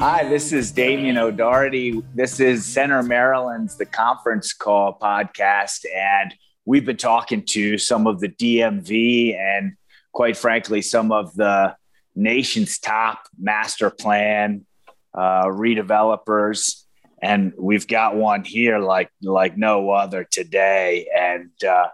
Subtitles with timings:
[0.00, 2.02] Hi, this is Damian O'Doherty.
[2.14, 5.84] This is Center Maryland's The Conference Call podcast.
[5.94, 6.34] And
[6.64, 9.74] we've been talking to some of the DMV and,
[10.12, 11.76] quite frankly, some of the
[12.16, 14.64] nation's top master plan
[15.12, 16.84] uh, redevelopers.
[17.20, 21.10] And we've got one here like, like no other today.
[21.14, 21.88] And uh,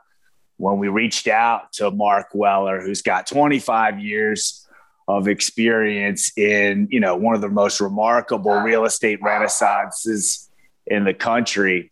[0.58, 4.64] when we reached out to Marc Weller, who's got 25 years
[5.08, 10.48] of experience in you know one of the most remarkable real estate renaissances
[10.86, 11.90] in the country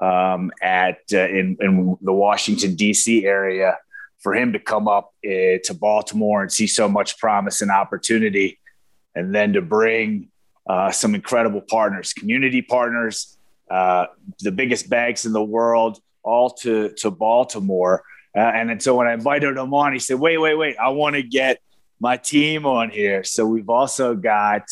[0.00, 3.24] um, at uh, in, in the Washington D.C.
[3.24, 3.78] area
[4.18, 8.58] for him to come up uh, to Baltimore and see so much promise and opportunity,
[9.14, 10.28] and then to bring
[10.66, 13.36] uh, some incredible partners, community partners,
[13.70, 14.06] uh,
[14.40, 18.02] the biggest banks in the world, all to to Baltimore.
[18.34, 20.76] Uh, and, and so when I invited him on, he said, "Wait, wait, wait!
[20.78, 21.60] I want to get."
[22.02, 23.22] My team on here.
[23.22, 24.62] So we've also got,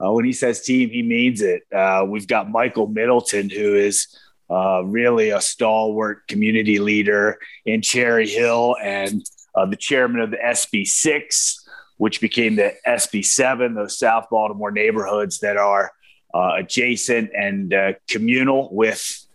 [0.00, 1.62] uh, when he says team, he means it.
[1.74, 4.16] Uh, we've got Michael Middleton, who is
[4.48, 10.36] uh, really a stalwart community leader in Cherry Hill and uh, the chairman of the
[10.36, 11.64] SB6,
[11.96, 15.90] which became the SB7, those South Baltimore neighborhoods that are
[16.32, 19.26] uh, adjacent and uh, communal with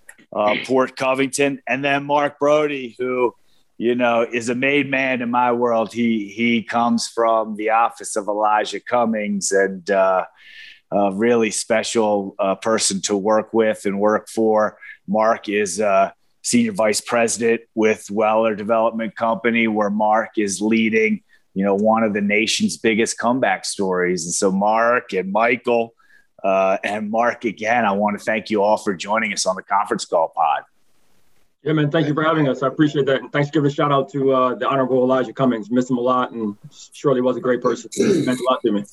[0.65, 1.61] Port Covington.
[1.67, 3.35] And then Marc Broady, who
[3.77, 5.93] you know, is a made man in my world.
[5.93, 10.25] He he comes from the office of Elijah Cummings and uh,
[10.91, 14.77] a really special uh, person to work with and work for.
[15.07, 16.11] Marc is uh,
[16.43, 22.13] senior vice president with Weller Development Company, where Marc is leading, you know, one of
[22.13, 24.25] the nation's biggest comeback stories.
[24.25, 25.95] And so, Marc and Michael
[26.43, 29.63] uh, and Marc again, I want to thank you all for joining us on the
[29.63, 30.63] conference call pod.
[31.63, 31.89] Yeah, man.
[31.89, 32.61] Thank you for having us.
[32.61, 33.21] I appreciate that.
[33.21, 35.71] And thanks for giving a shout out to uh, the Honorable Elijah Cummings.
[35.71, 36.57] Miss him a lot and
[36.91, 37.89] surely was a great person.
[37.97, 38.83] It meant a lot to me.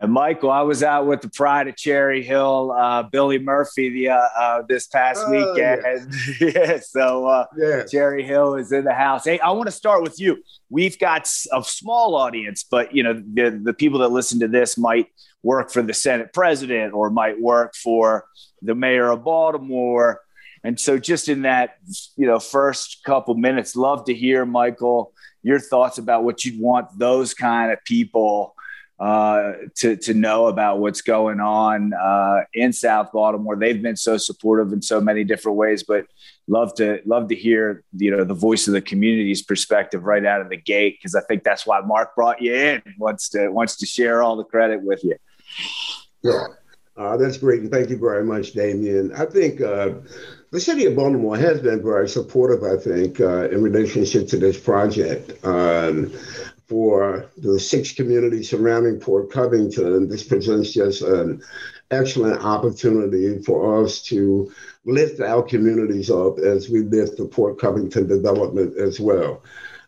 [0.00, 4.08] And Michael, I was out with the Pride of Cherry Hill, uh, Billy Murphy, the
[4.08, 6.12] uh, uh, this past oh, weekend.
[6.40, 6.50] Yeah.
[6.54, 7.84] yeah so uh, yeah.
[7.84, 9.24] Cherry Hill is in the house.
[9.24, 10.42] Hey, I want to start with you.
[10.70, 14.78] We've got a small audience, but you know the the people that listen to this
[14.78, 15.08] might
[15.42, 18.24] work for the Senate president or might work for
[18.62, 20.22] the mayor of Baltimore
[20.66, 21.76] and so, just in that,
[22.16, 25.12] you know, first couple minutes, love to hear, Michael,
[25.44, 28.56] your thoughts about what you'd want those kind of people
[28.98, 33.54] uh, to to know about what's going on uh, in South Baltimore.
[33.54, 36.06] They've been so supportive in so many different ways, but
[36.48, 40.40] love to love to hear you know the voice of the community's perspective right out
[40.40, 43.76] of the gate because I think that's why Marc brought you in wants to wants
[43.76, 45.14] to share all the credit with you.
[46.24, 46.46] Yeah.
[46.96, 49.12] Uh, that's great, and thank you very much, Damian.
[49.12, 49.90] I think uh,
[50.50, 54.58] the city of Baltimore has been very supportive, I think, uh, in relationship to this
[54.58, 55.44] project.
[55.44, 56.12] Um,
[56.66, 61.40] for the six communities surrounding Port Covington, this presents just an
[61.90, 64.52] excellent opportunity for us to
[64.84, 69.42] lift our communities up as we lift the Port Covington development as well.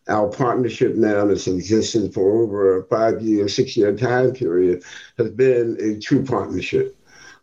[0.09, 4.83] Our partnership now that's existed for over a five year, six year time period
[5.19, 6.98] has been a true partnership.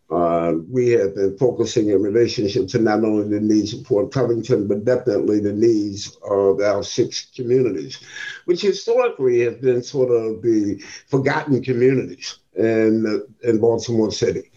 [0.08, 4.68] Uh, we have been focusing in relationship to not only the needs of Port Covington,
[4.68, 7.98] but definitely the needs of our six communities,
[8.44, 14.50] which historically have been sort of the forgotten communities in, in Baltimore City.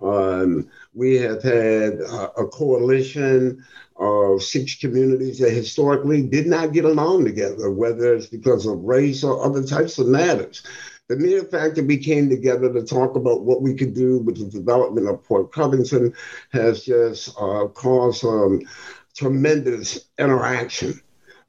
[0.00, 3.62] Um, we have had a, a coalition
[3.96, 9.22] of six communities that historically did not get along together, whether it's because of race
[9.22, 10.62] or other types of matters.
[11.06, 14.38] The mere fact that we came together to talk about what we could do with
[14.38, 16.14] the development of Port Covington
[16.52, 18.62] has just uh, caused um,
[19.14, 21.00] tremendous interaction.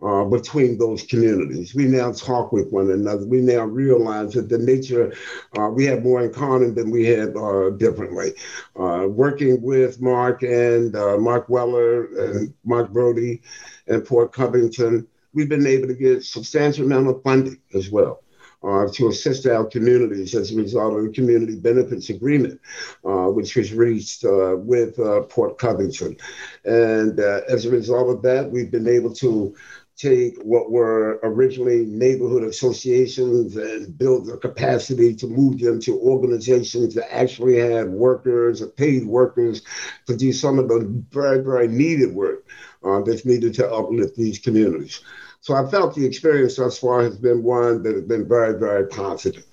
[0.02, 1.74] Uh, between those communities.
[1.74, 3.26] We now talk with one another.
[3.26, 5.16] We now realize that the nature,
[5.58, 8.34] uh, we have more in common than we had uh, differently.
[8.78, 13.42] Uh, working with Marc and uh, Marc Weller and Marc Broady
[13.88, 18.22] and Port Covington, we've been able to get substantial amount of funding as well
[18.66, 22.60] uh, to assist our communities as a result of the community benefits agreement,
[23.06, 26.18] uh, which was reached uh, with uh, Port Covington.
[26.64, 29.56] And uh, as a result of that, we've been able to
[29.98, 36.94] take what were originally neighborhood associations and build the capacity to move them to organizations
[36.96, 39.62] that actually have workers, or paid workers,
[40.06, 42.46] to do some of the very, very needed work
[42.84, 45.02] uh, that's needed to uplift these communities.
[45.46, 48.88] So I felt the experience thus far has been one that has been very, very
[48.88, 49.46] positive.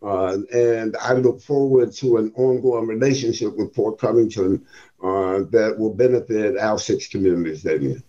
[0.00, 4.64] Uh, and I look forward to an ongoing relationship with Port Covington
[5.02, 8.04] uh, that will benefit our six communities, Damian.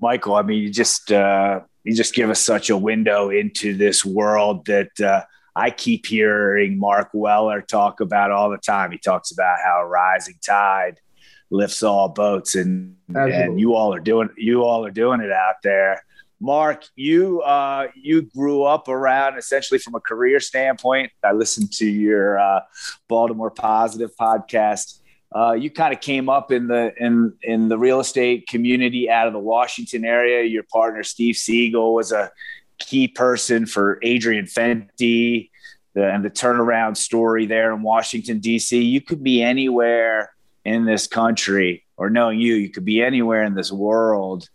[0.00, 4.02] Michael, I mean, you just uh, you just give us such a window into this
[4.02, 5.24] world that uh,
[5.54, 8.92] I keep hearing Marc Weller talk about all the time.
[8.92, 11.00] He talks about how rising tide
[11.50, 13.34] lifts all boats, and Absolutely.
[13.34, 16.02] and you all are doing you all are doing it out there.
[16.40, 21.12] Marc, you uh, you grew up around essentially from a career standpoint.
[21.22, 22.60] I listened to your uh,
[23.08, 25.00] Baltimore Positive podcast.
[25.34, 29.26] Uh, you kind of came up in the in in the real estate community out
[29.26, 30.44] of the Washington area.
[30.44, 32.30] Your partner Steve Siegel was a
[32.78, 35.50] key person for Adrian Fenty
[35.94, 38.80] the, and the turnaround story there in Washington D.C.
[38.80, 40.32] You could be anywhere
[40.64, 44.48] in this country, or knowing you, you could be anywhere in this world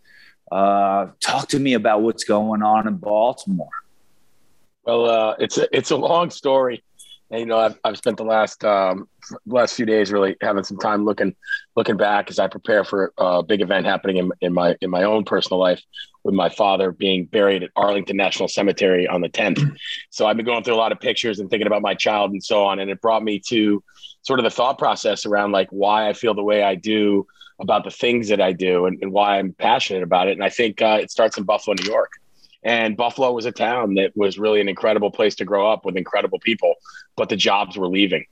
[0.50, 3.68] uh, talk to me about what's going on in Baltimore.
[4.84, 6.82] Well, uh, it's a, it's a long story.
[7.30, 9.08] And, you know, I've, I've spent the last um,
[9.46, 11.34] last few days really having some time looking
[11.74, 15.02] looking back as I prepare for a big event happening in, in my in my
[15.02, 15.82] own personal life
[16.26, 19.76] with my father being buried at Arlington National Cemetery on the 10th.
[20.10, 22.42] So I've been going through a lot of pictures and thinking about my child and
[22.42, 23.82] so on, and it brought me to
[24.22, 27.26] sort of the thought process around like why I feel the way I do
[27.60, 30.32] about the things that I do and, and why I'm passionate about it.
[30.32, 32.10] And I think uh, it starts in Buffalo, New York.
[32.64, 35.96] And Buffalo was a town that was really an incredible place to grow up with
[35.96, 36.74] incredible people,
[37.14, 38.24] but the jobs were leaving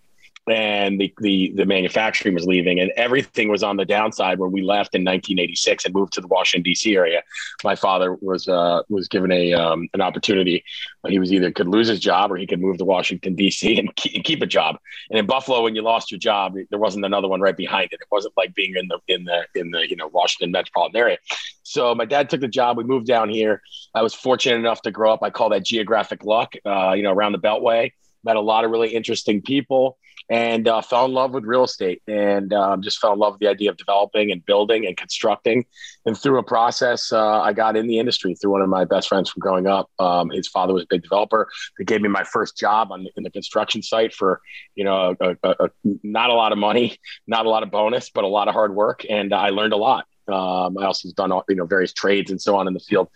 [0.47, 4.61] and the, the the manufacturing was leaving and everything was on the downside when we
[4.61, 6.95] left in 1986 and moved to the Washington D.C.
[6.95, 7.23] area.
[7.63, 10.63] My father was uh, was given a um, an opportunity.
[11.07, 13.79] He was either could lose his job or he could move to Washington D.C.
[13.79, 14.77] and keep, a job.
[15.11, 18.01] And in Buffalo, when you lost your job, there wasn't another one right behind it.
[18.01, 21.19] It wasn't like being in the in the in the you know Washington metropolitan area.
[21.63, 22.77] So my dad took the job.
[22.77, 23.63] We moved down here.
[23.95, 25.23] I was fortunate enough to grow up.
[25.23, 26.53] I call that geographic luck.
[26.67, 27.93] Uh, you know, around the Beltway,
[28.25, 29.97] met a lot of really interesting people
[30.29, 33.41] and uh, fell in love with real estate and um, just fell in love with
[33.41, 35.67] the idea of developing and building and constructing.
[36.07, 39.09] And through a process, uh, I got in the industry through one of my best
[39.09, 39.91] friends from growing up.
[39.99, 41.49] Um, his father was a big developer.
[41.79, 44.41] He gave me my first job on in the construction site for
[44.75, 45.71] you know a, a, a,
[46.03, 48.75] not a lot of money, not a lot of bonus, but a lot of hard
[48.75, 50.07] work, and I learned a lot.
[50.29, 53.09] Um, I also done you know various trades and so on in the field.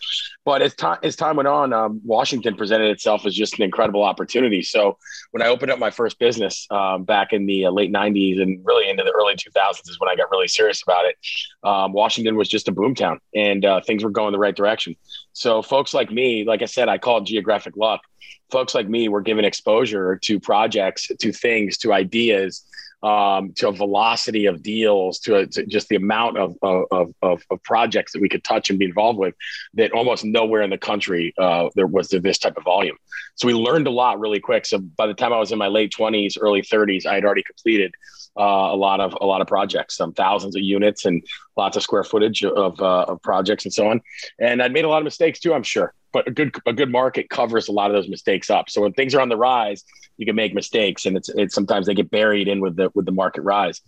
[0.44, 4.02] But as time as time went on, um, Washington presented itself as just an incredible
[4.02, 4.62] opportunity.
[4.62, 4.98] So
[5.30, 8.64] when I opened up my first business um, back in the uh, late '90s and
[8.64, 11.16] really into the early 2000s is when I got really serious about it.
[11.62, 14.96] Um, Washington was just a boomtown, and uh, things were going the right direction.
[15.32, 18.02] So folks like me, like I said, I call it geographic luck.
[18.50, 22.64] Folks like me were given exposure to projects, to things, to ideas
[23.02, 27.44] um, to a velocity of deals, to, a, to just the amount of, of, of,
[27.50, 29.34] of, projects that we could touch and be involved with
[29.74, 32.96] that almost nowhere in the country uh, there was this type of volume.
[33.36, 34.66] So we learned a lot really quick.
[34.66, 37.44] So by the time I was in my late 20s, early 30s, I had already
[37.44, 37.94] completed
[38.36, 41.24] uh, a lot of a lot of projects, some thousands of units and
[41.58, 44.00] lots of square footage of, uh, of projects and so on.
[44.38, 45.92] And I'd made a lot of mistakes too, I'm sure.
[46.12, 48.70] But a good a good market covers a lot of those mistakes up.
[48.70, 49.84] So when things are on the rise,
[50.16, 53.04] you can make mistakes, and it's it's sometimes they get buried in with the with
[53.04, 53.82] the market rise.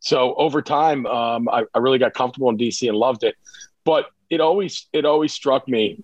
[0.00, 3.34] So over time, um, I, I really got comfortable in DC and loved it.
[3.84, 6.02] But it always it always struck me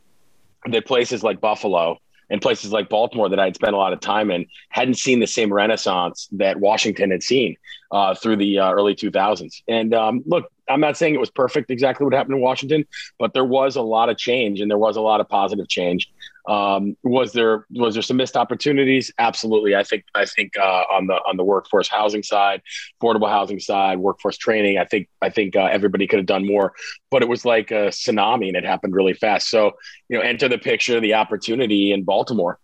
[0.66, 1.98] that places like Buffalo
[2.32, 5.20] and places like Baltimore that I had spent a lot of time in hadn't seen
[5.20, 7.56] the same renaissance that Washington had seen
[7.90, 9.62] uh, through the uh, early 2000s.
[9.68, 12.84] And um, look, I'm not saying it was perfect exactly what happened in Washington,
[13.18, 16.10] but there was a lot of change and there was a lot of positive change.
[16.48, 19.12] Um, was there was there some missed opportunities?
[19.18, 19.76] Absolutely.
[19.76, 22.62] I think I think uh, on the on the workforce housing side,
[23.00, 24.78] affordable housing side, workforce training.
[24.78, 26.72] I think I think uh, everybody could have done more,
[27.10, 29.48] but it was like a tsunami and it happened really fast.
[29.48, 29.72] So
[30.08, 32.58] you know, enter the picture the opportunity in Baltimore.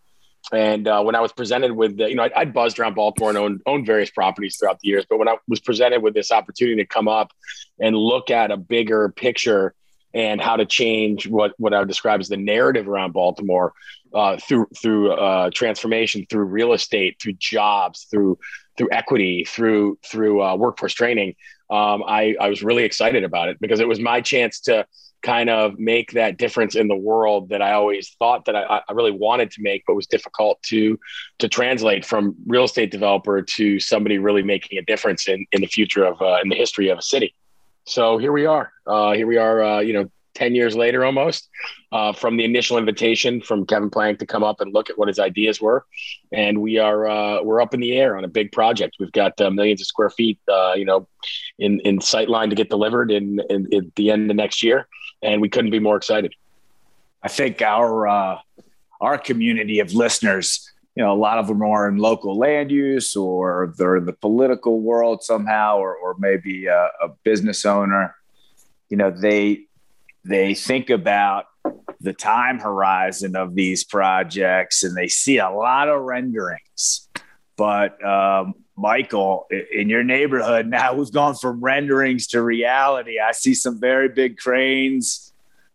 [0.52, 3.30] And uh, when I was presented with, the, you know, I, would buzzed around Baltimore
[3.30, 5.04] and owned, owned various properties throughout the years.
[5.08, 7.32] But when I was presented with this opportunity to come up
[7.78, 9.74] and look at a bigger picture
[10.14, 13.74] and how to change what, what I would describe as the narrative around Baltimore
[14.14, 18.38] uh, through through uh, transformation, through real estate, through jobs, through
[18.78, 21.34] through equity, through through uh, workforce training,
[21.70, 24.86] um, I, I was really excited about it because it was my chance to
[25.22, 28.92] kind of make that difference in the world that I always thought that I, I,
[28.92, 30.98] really wanted to make, but was difficult to
[31.38, 35.66] to translate from real estate developer to somebody really making a difference in in the
[35.66, 37.34] future of uh, in the history of a city.
[37.84, 38.72] So here we are.
[38.86, 39.62] Uh, here we are.
[39.62, 41.48] Uh, you know, 10 years later almost
[41.90, 45.08] uh, from the initial invitation from kevin plank to come up and look at what
[45.08, 45.84] his ideas were
[46.32, 49.40] and we are uh, we're up in the air on a big project we've got
[49.40, 50.38] uh, millions of square feet
[50.76, 51.08] you know
[51.58, 54.86] in in sight line to get delivered in, in, in, the end of next year
[55.22, 56.34] and we couldn't be more excited
[57.22, 58.38] i think our uh,
[59.00, 63.14] our community of listeners you know a lot of them are in local land use
[63.16, 68.14] or they're in the political world somehow or, or maybe a, a business owner
[68.88, 69.64] you know they
[70.24, 71.46] they think about
[72.00, 77.08] the time horizon of these projects and they see a lot of renderings.
[77.56, 83.18] But um, Michael, in your neighborhood now, we've gone from renderings to reality.
[83.18, 85.32] I see some very big cranes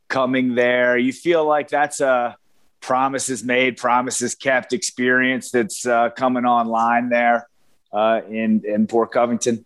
[0.08, 0.98] coming there.
[0.98, 2.38] You feel like that's a
[2.80, 7.48] promises made, promises kept experience that's uh, coming online there
[7.92, 9.66] uh, in in Port Covington.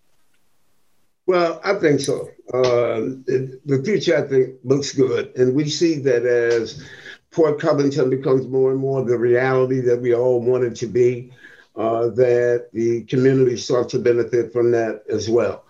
[1.25, 2.29] Well, I think so.
[2.53, 5.35] Uh, the future, I think, looks good.
[5.35, 6.87] And we see that as
[7.31, 11.33] Port Covington becomes more and more the reality that we all want it to be,
[11.77, 15.63] uh, that the community starts to benefit from that as well.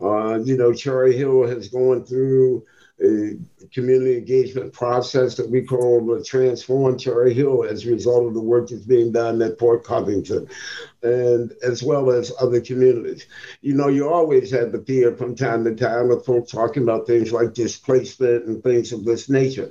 [0.00, 2.64] Uh, you know, Cherry Hill has gone through
[3.02, 3.36] a
[3.72, 8.40] community engagement process that we call the Transform Cherry Hill as a result of the
[8.40, 10.48] work that's being done at Port Covington
[11.02, 13.26] and as well as other communities.
[13.60, 17.06] You know, you always have the fear from time to time of folks talking about
[17.06, 19.70] things like displacement and things of this nature.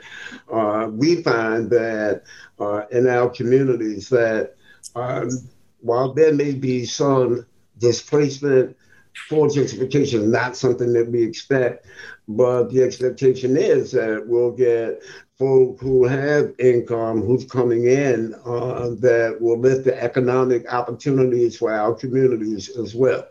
[0.52, 2.24] Uh, we find that
[2.60, 4.56] uh, in our communities that
[4.96, 5.30] um,
[5.82, 7.46] while there may be some
[7.78, 8.76] displacement
[9.28, 11.86] for gentrification, is not something that we expect,
[12.28, 15.02] but the expectation is that we'll get
[15.38, 21.74] folk who have income who's coming in uh, that will lift the economic opportunities for
[21.74, 23.28] our communities as well.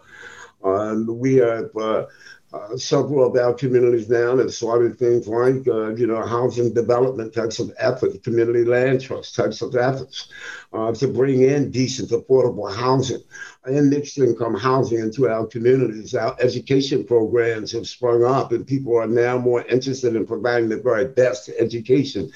[0.63, 2.07] And we have uh,
[2.53, 7.33] uh, several of our communities now have started things like, uh, you know, housing development
[7.33, 10.29] types of efforts, community land trust types of efforts
[10.73, 13.23] uh, to bring in decent, affordable housing
[13.65, 16.15] and mixed income housing into our communities.
[16.15, 20.81] Our education programs have sprung up, and people are now more interested in providing the
[20.81, 22.33] very best education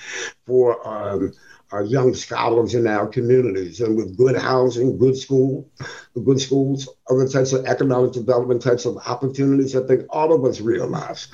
[0.47, 0.87] for.
[0.87, 1.33] Um,
[1.75, 5.69] our young scholars in our communities and with good housing, good school,
[6.25, 9.75] good schools, other types of economic development types of opportunities.
[9.75, 11.27] I think all of us realize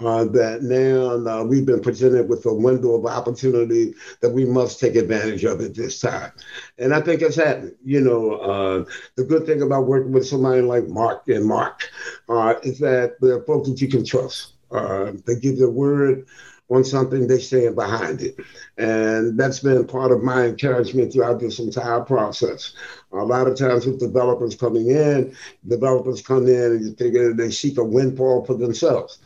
[0.00, 4.78] uh, that now uh, we've been presented with a window of opportunity that we must
[4.78, 6.32] take advantage of at this time.
[6.76, 7.74] And I think it's happening.
[7.82, 8.84] You know, uh,
[9.16, 11.90] the good thing about working with somebody like Marc and Marc
[12.28, 14.52] uh, is that they're folks that you can trust.
[14.70, 16.26] Uh, they give their word
[16.68, 18.36] on something, they stand behind it.
[18.76, 22.74] And that's been part of my encouragement throughout this entire process.
[23.12, 25.34] A lot of times with developers coming in,
[25.66, 29.18] developers come in and figure they seek a windfall for themselves.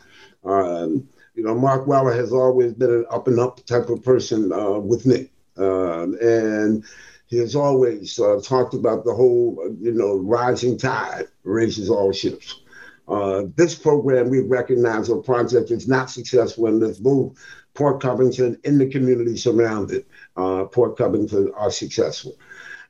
[0.43, 4.51] Um, you know, Marc Weller has always been an up and up type of person
[4.51, 5.29] uh, with me.
[5.57, 6.83] Um, and
[7.27, 12.61] he has always uh, talked about the whole, you know, rising tide raises all ships.
[13.07, 17.37] Uh, this program we recognize a project is not successful and let's move
[17.73, 20.05] Port Covington in the community surrounded.
[20.35, 22.37] Uh, Port Covington are successful.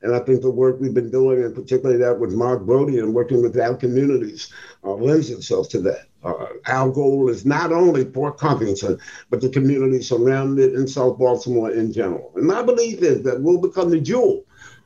[0.04, 3.14] And I think the work we've been doing, and particularly that with Marc Broady and
[3.14, 4.52] working with our communities,
[4.84, 6.08] uh, lends itself to that.
[6.24, 9.00] Uh, our goal is not only Port Covington,
[9.30, 12.32] but the community surrounded in South Baltimore in general.
[12.36, 14.44] And my belief is that we'll become the jewel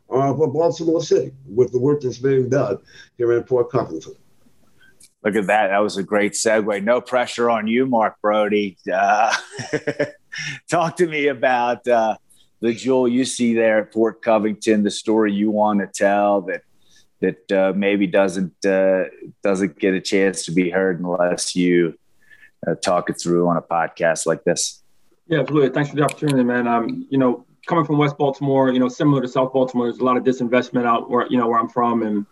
[0.10, 2.80] uh, for Baltimore City with the work that's being done
[3.18, 4.16] here in Port Covington.
[5.26, 5.70] Look at that.
[5.70, 6.84] That was a great segue.
[6.84, 8.78] No pressure on you, Marc Broady.
[8.92, 9.36] Uh,
[10.70, 12.16] talk to me about uh,
[12.62, 16.62] the jewel you see there at Port Covington, the story you want to tell that
[17.22, 19.06] that uh, maybe doesn't uh,
[19.44, 21.98] doesn't get a chance to be heard unless you
[22.68, 24.84] uh, talk it through on a podcast like this.
[25.28, 25.70] Yeah, absolutely.
[25.70, 26.68] Thanks for the opportunity, man.
[26.68, 30.04] Um, you know, coming from West Baltimore, you know, similar to South Baltimore, there's a
[30.04, 32.26] lot of disinvestment out where you know where I'm from, and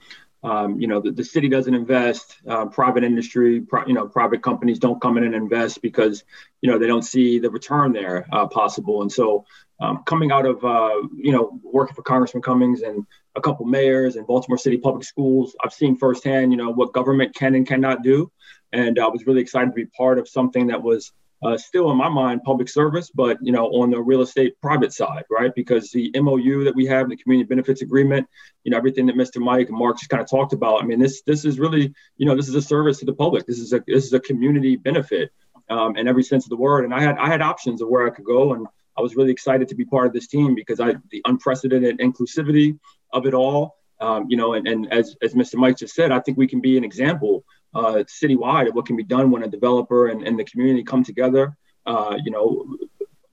[0.44, 2.38] um, you know, the, the, city doesn't invest.
[2.48, 6.24] Uh, private industry, pro, you know, private companies don't come in and invest because
[6.62, 9.02] you know they don't see the return there uh, possible.
[9.02, 9.46] And so,
[9.80, 14.18] um, coming out of uh, you know working for Congressman Cummings and a couple mayors
[14.18, 18.04] and Baltimore City Public Schools, I've seen firsthand, you know, what government can and cannot
[18.04, 18.32] do.
[18.74, 21.98] And I was really excited to be part of something that was uh, still in
[21.98, 25.52] my mind public service, but you know on the real estate private side, right?
[25.56, 28.28] Because the MOU that we have, the community benefits agreement,
[28.64, 29.42] you know everything that Mr.
[29.42, 30.82] Mike and Marc just kind of talked about.
[30.82, 33.46] I mean, this this is really you know this is a service to the public.
[33.46, 35.32] This is a this is a community benefit
[35.70, 36.86] um, in every sense of the word.
[36.86, 38.66] And I had I had options of where I could go, and
[38.98, 42.80] I was really excited to be part of this team because I the unprecedented inclusivity
[43.12, 43.76] of it all.
[44.00, 45.56] Um, you know, and, and as, as Mr.
[45.56, 48.96] Mike just said, I think we can be an example uh, citywide of what can
[48.96, 52.78] be done when a developer and, and the community come together, uh, you know,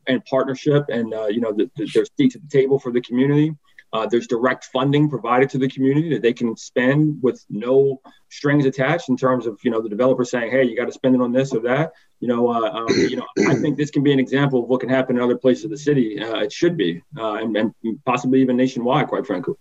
[0.06, 3.00] in partnership and, uh, you know, the, the, there's seats at the table for the
[3.00, 3.54] community.
[3.92, 8.64] Uh, there's direct funding provided to the community that they can spend with no strings
[8.64, 11.20] attached in terms of, you know, the developer saying, hey, you got to spend it
[11.20, 11.90] on this or that.
[12.20, 14.80] You know, uh, um, you know, I think this can be an example of what
[14.80, 16.22] can happen in other places of the city.
[16.22, 19.54] Uh, it should be, and, and possibly even nationwide, quite frankly.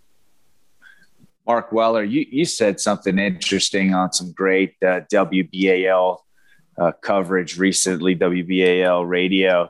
[1.50, 6.18] Marc Weller, you, you said something interesting on some great uh, WBAL
[6.80, 9.68] uh, coverage recently, WBAL radio,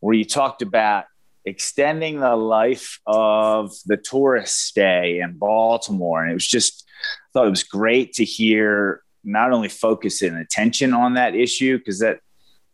[0.00, 1.06] where you talked about
[1.46, 6.20] extending the life of the tourist stay in Baltimore.
[6.20, 10.36] And it was just, I thought it was great to hear not only focus and
[10.36, 12.20] attention on that issue, because that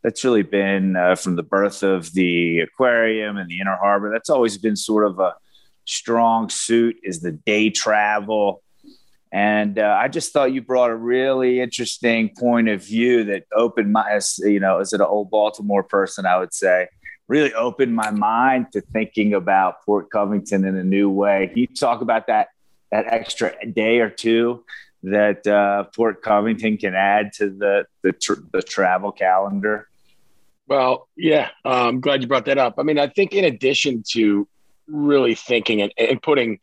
[0.03, 4.11] that's really been uh, from the birth of the aquarium and the inner harbor.
[4.11, 5.37] That's always been sort of a
[5.91, 8.63] strong suit is the day travel.
[9.33, 13.93] And uh, I just thought you brought a really interesting point of view that opened
[13.93, 16.89] my, you know, as an old Baltimore person, I would say,
[17.29, 21.49] really opened my mind to thinking about Port Covington in a new way.
[21.49, 22.49] Can you talk about that
[22.91, 24.65] that extra day or two
[25.05, 29.89] that uh, Port Covington can add to the the, tr- the travel calendar?
[30.67, 32.75] Well, yeah, uh, I'm glad you brought that up.
[32.79, 34.49] I mean, I think in addition to
[34.91, 36.59] really thinking and, and putting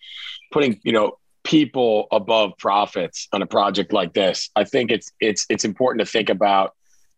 [0.51, 5.46] putting you know people above profits on a project like this, I think it's it's
[5.50, 6.75] it's important to think about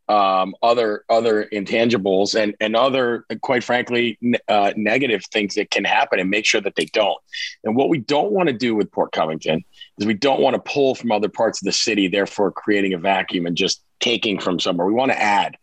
[0.07, 6.19] um, other other intangibles and and other quite frankly uh, negative things that can happen
[6.19, 7.17] and make sure that they don't.
[7.63, 9.63] And what we don't want to do with port covington
[9.99, 12.97] is we don't want to pull from other parts of the city therefore creating a
[12.97, 14.87] vacuum and just taking from somewhere.
[14.87, 15.57] We want to add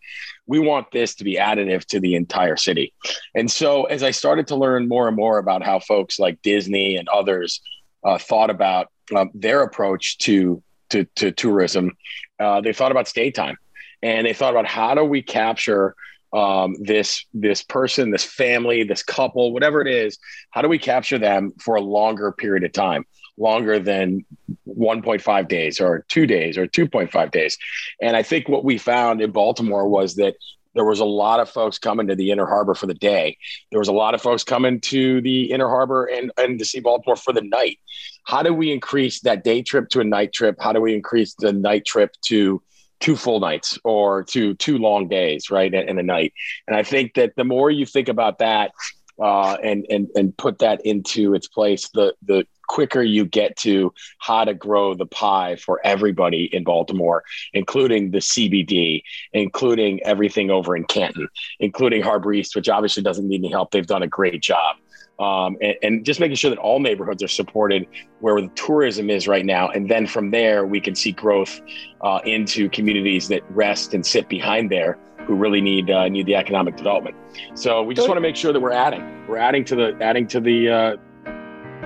[0.46, 2.92] we want this to be additive to the entire city.
[3.34, 6.96] And so as i started to learn more and more about how folks like disney
[6.96, 7.60] and others
[8.04, 11.92] uh, thought about um, their approach to to, to tourism
[12.38, 13.56] uh, they thought about stay time.
[14.02, 15.94] And they thought about how do we capture
[16.32, 20.18] um, this this person, this family, this couple, whatever it is,
[20.50, 23.04] how do we capture them for a longer period of time,
[23.38, 24.24] longer than
[24.66, 27.58] 1.5 days or two days or 2.5 days?
[28.00, 30.36] And I think what we found in Baltimore was that
[30.74, 33.38] there was a lot of folks coming to the inner harbor for the day.
[33.70, 36.80] There was a lot of folks coming to the inner harbor and, and to see
[36.80, 37.78] Baltimore for the night.
[38.24, 40.56] How do we increase that day trip to a night trip?
[40.60, 42.62] How do we increase the night trip to
[43.00, 46.32] two full nights or two two long days, right, in a night.
[46.66, 48.72] And I think that the more you think about that
[49.20, 53.92] uh, and and and put that into its place, the the quicker you get to
[54.18, 59.02] how to grow the pie for everybody in Baltimore, including the CBD,
[59.32, 61.28] including everything over in Canton,
[61.60, 63.70] including Harbor East, which obviously doesn't need any help.
[63.70, 64.76] They've done a great job
[65.18, 67.86] um, and, and, just making sure that all neighborhoods are supported
[68.20, 69.68] where the tourism is right now.
[69.68, 71.60] And then from there, we can see growth
[72.02, 76.34] uh, into communities that rest and sit behind there who really need uh, need the
[76.34, 77.16] economic development.
[77.54, 80.26] So we just want to make sure that we're adding, we're adding to the adding
[80.28, 80.96] to the uh,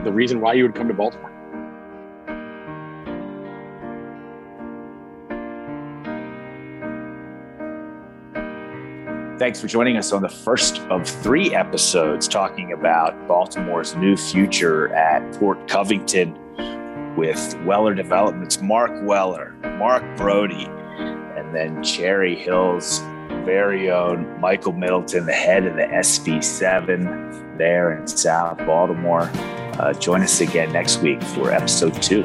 [0.04, 1.30] the reason why you would come to Baltimore.
[9.38, 14.92] Thanks for joining us on the first of three episodes talking about Baltimore's new future
[14.94, 16.36] at Port Covington
[17.16, 20.66] with Weller Developments, Marc Weller, Marc Broady,
[21.38, 22.98] and then Cherry Hill's
[23.46, 29.30] very own Michael Middleton, the head of the SB7 there in South Baltimore.
[29.80, 32.22] Uh, join us again next week for episode two.